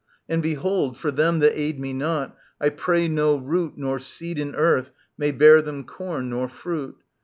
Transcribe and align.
And, 0.27 0.41
behold. 0.41 0.97
For 0.97 1.11
them 1.11 1.37
that 1.41 1.55
aid 1.55 1.79
me 1.79 1.93
not, 1.93 2.35
I 2.59 2.69
pray 2.69 3.07
no 3.07 3.35
root 3.37 3.73
Nor 3.77 3.99
seed 3.99 4.39
in 4.39 4.55
earth 4.55 4.89
may 5.15 5.31
bear 5.31 5.61
them 5.61 5.83
corn 5.83 6.27
nor 6.31 6.49
fruit. 6.49 6.95